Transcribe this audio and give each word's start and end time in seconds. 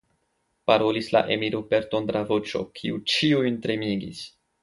parolis 0.69 1.09
la 1.15 1.21
emiro 1.35 1.59
per 1.73 1.85
tondra 1.91 2.23
voĉo, 2.31 2.63
kiu 2.79 2.99
ĉiujn 3.17 3.61
tremigis. 3.67 4.27